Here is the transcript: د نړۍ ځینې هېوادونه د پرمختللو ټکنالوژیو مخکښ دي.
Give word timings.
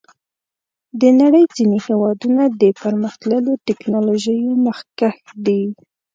د 1.01 1.03
نړۍ 1.21 1.43
ځینې 1.55 1.77
هېوادونه 1.87 2.43
د 2.61 2.63
پرمختللو 2.81 3.51
ټکنالوژیو 3.67 4.49
مخکښ 4.65 5.17
دي. 5.45 5.63